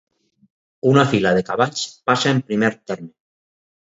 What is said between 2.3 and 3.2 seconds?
en primer terme.